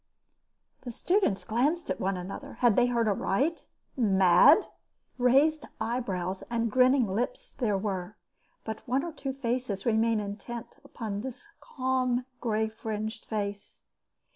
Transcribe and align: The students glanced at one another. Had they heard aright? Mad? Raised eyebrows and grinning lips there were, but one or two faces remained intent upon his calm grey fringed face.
The 0.81 0.89
students 0.89 1.43
glanced 1.43 1.91
at 1.91 1.99
one 1.99 2.17
another. 2.17 2.53
Had 2.53 2.75
they 2.75 2.87
heard 2.87 3.07
aright? 3.07 3.65
Mad? 3.95 4.65
Raised 5.19 5.67
eyebrows 5.79 6.41
and 6.49 6.71
grinning 6.71 7.05
lips 7.05 7.51
there 7.59 7.77
were, 7.77 8.17
but 8.63 8.81
one 8.87 9.03
or 9.03 9.11
two 9.11 9.33
faces 9.33 9.85
remained 9.85 10.21
intent 10.21 10.79
upon 10.83 11.21
his 11.21 11.45
calm 11.59 12.25
grey 12.39 12.67
fringed 12.67 13.25
face. 13.25 13.83